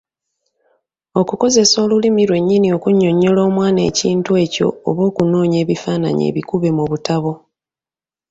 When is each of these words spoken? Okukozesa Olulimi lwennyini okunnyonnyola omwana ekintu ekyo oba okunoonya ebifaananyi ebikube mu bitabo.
Okukozesa 1.19 1.75
Olulimi 1.85 2.21
lwennyini 2.29 2.67
okunnyonnyola 2.77 3.39
omwana 3.47 3.81
ekintu 3.89 4.31
ekyo 4.45 4.67
oba 4.89 5.01
okunoonya 5.09 5.57
ebifaananyi 5.63 6.23
ebikube 6.29 6.69
mu 6.77 6.83
bitabo. 6.91 7.31